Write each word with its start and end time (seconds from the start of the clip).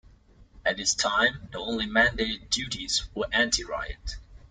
At 0.65 0.77
this 0.77 0.95
time 0.95 1.47
the 1.51 1.59
only 1.59 1.85
mandated 1.85 2.49
duties 2.49 3.07
were 3.13 3.27
anti-riot. 3.31 4.15